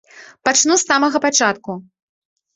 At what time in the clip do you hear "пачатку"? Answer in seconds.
1.27-1.71